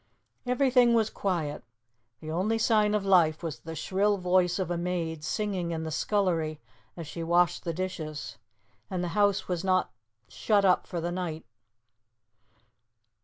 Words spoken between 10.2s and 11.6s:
shut up for the night.